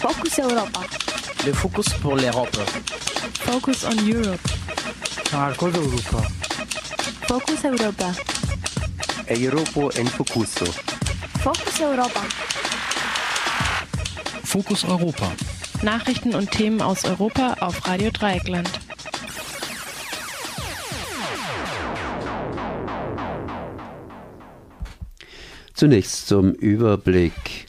[0.00, 0.80] Focus Europa.
[1.44, 2.56] Le focus pour l'Europe.
[3.40, 4.40] Focus on Europe.
[5.32, 6.22] Marcos Europa.
[7.26, 8.12] Focus Europa.
[9.28, 10.66] Europa en Focuso.
[11.42, 12.20] Focus Europa.
[14.44, 15.32] Fokus Europa.
[15.82, 18.70] Nachrichten und Themen aus Europa auf Radio Dreieckland.
[25.74, 27.67] Zunächst zum Überblick.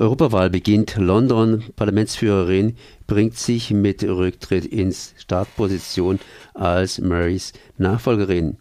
[0.00, 0.96] Europawahl beginnt.
[0.96, 2.74] London, Parlamentsführerin,
[3.06, 6.18] bringt sich mit Rücktritt ins Startposition
[6.54, 8.56] als Marys Nachfolgerin.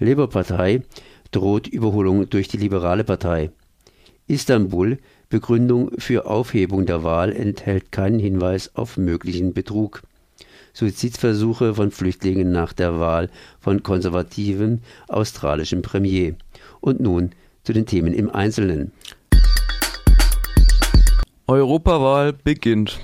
[0.00, 0.82] Labour-Partei
[1.30, 3.52] droht Überholung durch die Liberale Partei.
[4.26, 10.02] Istanbul, Begründung für Aufhebung der Wahl enthält keinen Hinweis auf möglichen Betrug.
[10.72, 13.30] Suizidversuche von Flüchtlingen nach der Wahl
[13.60, 16.34] von konservativen australischen Premier.
[16.80, 17.30] Und nun
[17.62, 18.90] zu den Themen im Einzelnen.
[21.46, 23.00] Europawahl beginnt.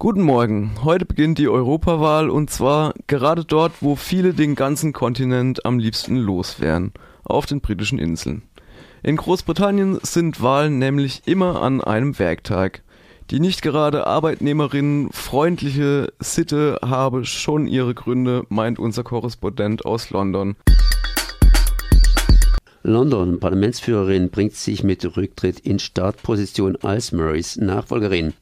[0.00, 0.72] Guten Morgen.
[0.82, 6.16] Heute beginnt die Europawahl und zwar gerade dort, wo viele den ganzen Kontinent am liebsten
[6.16, 8.42] los wären, auf den britischen Inseln.
[9.04, 12.82] In Großbritannien sind Wahlen nämlich immer an einem Werktag.
[13.30, 20.56] Die nicht gerade Arbeitnehmerinnen freundliche Sitte habe schon ihre Gründe, meint unser Korrespondent aus London.
[22.82, 28.32] London Parlamentsführerin bringt sich mit Rücktritt in Startposition als Murrays Nachfolgerin.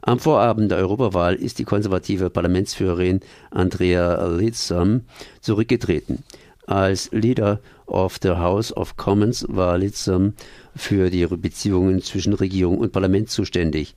[0.00, 5.02] Am Vorabend der Europawahl ist die konservative Parlamentsführerin Andrea Leadsom
[5.42, 6.24] zurückgetreten.
[6.66, 10.32] Als Leader of the House of Commons war Leadsom
[10.74, 13.94] für die Beziehungen zwischen Regierung und Parlament zuständig.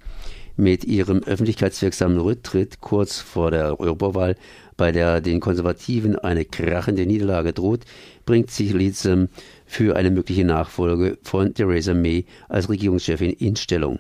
[0.58, 4.36] Mit ihrem öffentlichkeitswirksamen Rücktritt kurz vor der Europawahl,
[4.76, 7.86] bei der den Konservativen eine krachende Niederlage droht,
[8.26, 9.30] bringt sich Leadsom
[9.68, 14.00] für eine mögliche Nachfolge von Theresa May als Regierungschefin in Stellung.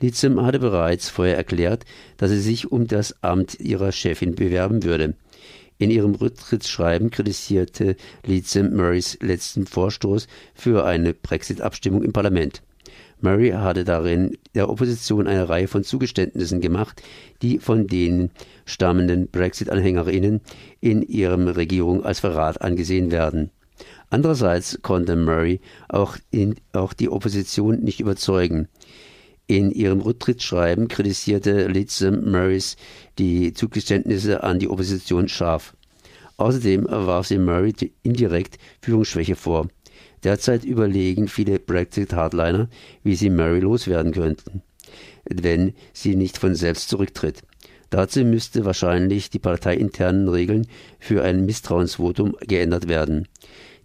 [0.00, 1.84] Litzem hatte bereits vorher erklärt,
[2.18, 5.14] dass sie sich um das Amt ihrer Chefin bewerben würde.
[5.78, 12.62] In ihrem Rücktrittsschreiben kritisierte Litzem Murrays letzten Vorstoß für eine Brexit-Abstimmung im Parlament.
[13.20, 17.02] Murray hatte darin der Opposition eine Reihe von Zugeständnissen gemacht,
[17.42, 18.30] die von den
[18.64, 20.40] stammenden Brexit-Anhängerinnen
[20.80, 23.50] in ihrem Regierung als Verrat angesehen werden.
[24.10, 28.68] Andererseits konnte Murray auch, in, auch die Opposition nicht überzeugen.
[29.46, 32.76] In ihrem Rücktrittsschreiben kritisierte Litzem Murrays
[33.18, 35.74] die Zugeständnisse an die Opposition scharf.
[36.36, 39.68] Außerdem warf sie Murray indirekt Führungsschwäche vor.
[40.22, 42.68] Derzeit überlegen viele Brexit-Hardliner,
[43.02, 44.62] wie sie Murray loswerden könnten,
[45.24, 47.42] wenn sie nicht von selbst zurücktritt.
[47.90, 50.66] Dazu müsste wahrscheinlich die parteiinternen Regeln
[50.98, 53.28] für ein Misstrauensvotum geändert werden.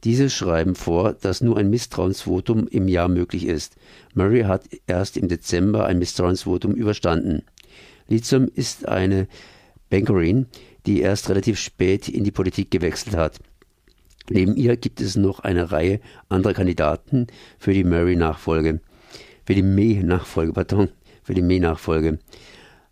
[0.04, 3.76] Diese schreiben vor, dass nur ein Misstrauensvotum im Jahr möglich ist.
[4.14, 7.44] Murray hat erst im Dezember ein Misstrauensvotum überstanden.
[8.10, 9.28] Lithium ist eine
[9.90, 10.48] Bankerin,
[10.86, 13.40] die erst relativ spät in die Politik gewechselt hat.
[14.30, 17.28] Neben ihr gibt es noch eine Reihe anderer Kandidaten
[17.58, 18.82] für die Murray-Nachfolge.
[19.46, 20.90] Für die May-Nachfolge, pardon,
[21.24, 22.20] für die May-Nachfolge.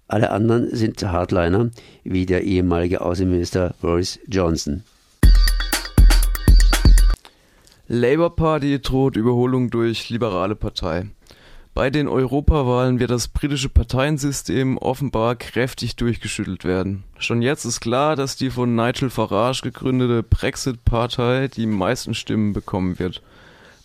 [0.07, 1.71] Alle anderen sind Hardliner,
[2.03, 4.83] wie der ehemalige Außenminister Boris Johnson.
[7.94, 11.09] Labour Party droht Überholung durch Liberale Partei.
[11.74, 17.03] Bei den Europawahlen wird das britische Parteiensystem offenbar kräftig durchgeschüttelt werden.
[17.19, 22.97] Schon jetzt ist klar, dass die von Nigel Farage gegründete Brexit-Partei die meisten Stimmen bekommen
[22.97, 23.22] wird.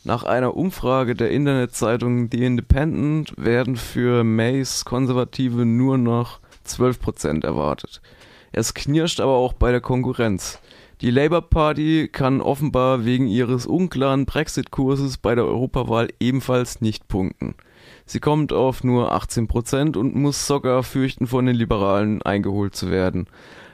[0.04, 8.00] Nach einer Umfrage der Internetzeitung The Independent werden für Mays Konservative nur noch 12% erwartet.
[8.52, 10.60] Es knirscht aber auch bei der Konkurrenz.
[11.02, 17.54] Die Labour Party kann offenbar wegen ihres unklaren Brexit-Kurses bei der Europawahl ebenfalls nicht punkten.
[18.06, 22.90] Sie kommt auf nur 18 Prozent und muss sogar fürchten, von den Liberalen eingeholt zu
[22.90, 23.26] werden.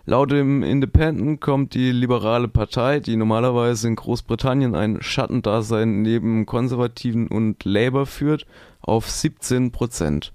[0.04, 7.28] Laut dem Independent kommt die liberale Partei, die normalerweise in Großbritannien ein Schattendasein neben Konservativen
[7.28, 8.46] und Labour führt,
[8.80, 10.32] auf 17 Prozent.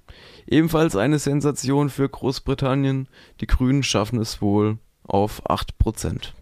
[0.48, 3.10] Ebenfalls eine Sensation für Großbritannien,
[3.42, 6.34] die Grünen schaffen es wohl auf 8 Prozent.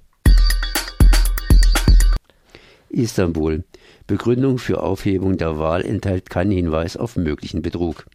[2.95, 3.63] Istanbul.
[4.07, 8.05] Begründung für Aufhebung der Wahl enthält keinen Hinweis auf möglichen Betrug.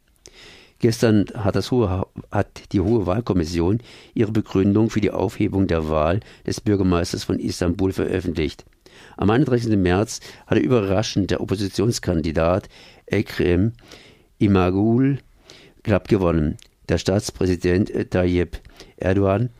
[0.78, 3.80] Gestern hat, Hohe, hat die Hohe Wahlkommission
[4.14, 8.64] ihre Begründung für die Aufhebung der Wahl des Bürgermeisters von Istanbul veröffentlicht.
[9.18, 9.76] Am 31.
[9.76, 12.68] März hatte überraschend der Oppositionskandidat
[13.06, 13.72] Ekrem
[14.38, 15.18] Imagul
[15.82, 16.56] knapp gewonnen.
[16.88, 18.58] Der Staatspräsident Tayyip
[18.96, 19.50] Erdogan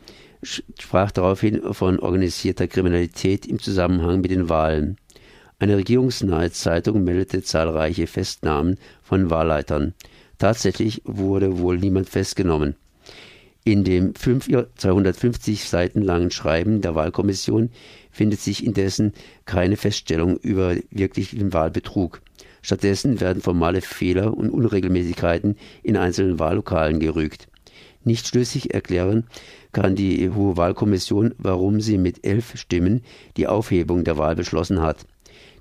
[0.43, 4.97] sprach daraufhin von organisierter Kriminalität im Zusammenhang mit den Wahlen.
[5.61, 9.93] Eine regierungsnahe Zeitung meldete zahlreiche Festnahmen von Wahlleitern.
[10.39, 12.75] Tatsächlich wurde wohl niemand festgenommen.
[13.63, 17.69] In dem 250 Seiten langen Schreiben der Wahlkommission
[18.09, 19.13] findet sich indessen
[19.45, 22.23] keine Feststellung über wirklichen Wahlbetrug.
[22.63, 27.49] Stattdessen werden formale Fehler und Unregelmäßigkeiten in einzelnen Wahllokalen gerügt.
[28.03, 29.27] Nicht schlüssig erklären
[29.73, 33.03] kann die Hohe Wahlkommission, warum sie mit elf Stimmen
[33.37, 35.05] die Aufhebung der Wahl beschlossen hat.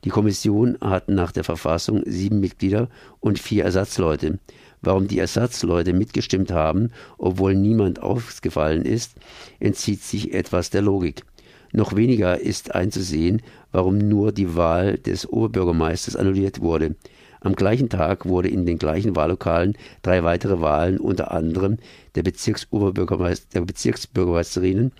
[0.05, 2.88] Die Kommission hat nach der Verfassung sieben Mitglieder
[3.20, 4.38] und vier Ersatzleute.
[4.82, 9.12] Warum die Ersatzleute mitgestimmt haben, obwohl niemand ausgefallen ist,
[9.58, 11.25] entzieht sich etwas der Logik.
[11.73, 13.43] Noch weniger ist einzusehen,
[13.73, 16.96] warum nur die Wahl des Oberbürgermeisters annulliert wurde.
[17.41, 21.79] Am gleichen Tag wurde in den gleichen Wahllokalen drei weitere Wahlen, unter anderem
[22.14, 24.93] der, Bezirksoberbürgermeister, der Bezirksbürgermeisterinnen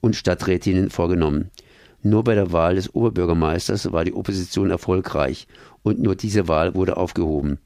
[0.00, 1.50] und Stadträtinnen, vorgenommen.
[2.02, 5.46] Nur bei der Wahl des Oberbürgermeisters war die Opposition erfolgreich
[5.82, 7.58] und nur diese Wahl wurde aufgehoben.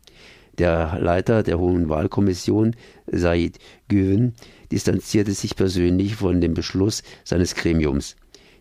[0.59, 4.35] Der Leiter der Hohen Wahlkommission, Said Güven,
[4.71, 8.17] distanzierte sich persönlich von dem Beschluss seines Gremiums.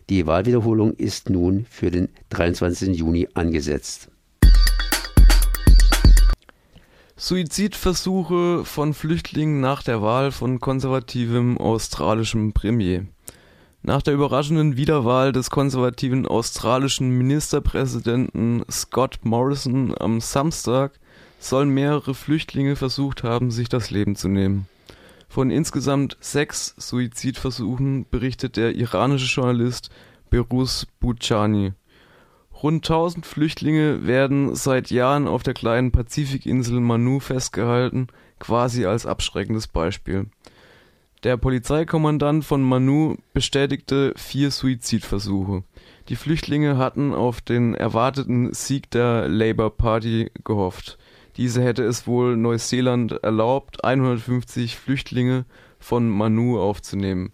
[0.08, 2.96] Die Wahlwiederholung ist nun für den 23.
[2.96, 4.08] Juni angesetzt.
[7.16, 13.06] Suizidversuche von Flüchtlingen nach der Wahl von konservativem australischem Premier.
[13.86, 20.98] Nach der überraschenden Wiederwahl des konservativen australischen Ministerpräsidenten Scott Morrison am Samstag
[21.38, 24.66] sollen mehrere Flüchtlinge versucht haben, sich das Leben zu nehmen.
[25.28, 29.90] Von insgesamt sechs Suizidversuchen berichtet der iranische Journalist
[30.30, 31.72] Berus Bouchani.
[32.60, 38.08] Rund 1000 Flüchtlinge werden seit Jahren auf der kleinen Pazifikinsel Manu festgehalten,
[38.40, 40.26] quasi als abschreckendes Beispiel.
[41.22, 45.64] Der Polizeikommandant von Manu bestätigte vier Suizidversuche.
[46.08, 50.98] Die Flüchtlinge hatten auf den erwarteten Sieg der Labour Party gehofft.
[51.36, 55.46] Diese hätte es wohl Neuseeland erlaubt, 150 Flüchtlinge
[55.78, 57.32] von Manu aufzunehmen.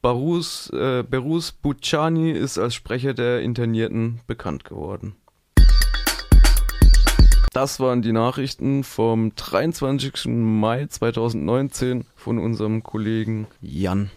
[0.00, 5.14] Barus, äh, Berus Bucciani ist als Sprecher der Internierten bekannt geworden.
[7.52, 10.24] Das waren die Nachrichten vom 23.
[10.26, 14.10] Mai 2019 von unserem Kollegen Jan.